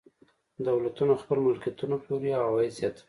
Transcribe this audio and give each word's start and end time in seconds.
دولتونه 0.67 1.13
خپل 1.21 1.37
ملکیتونه 1.47 1.95
پلوري 2.03 2.29
او 2.35 2.41
عواید 2.49 2.71
زیاتوي. 2.79 2.99